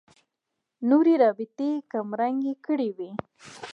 نورې 0.89 1.13
رابطې 1.21 1.69
یې 1.75 1.85
کمرنګې 1.91 2.53
کړې 2.65 2.89
وي. 2.97 3.09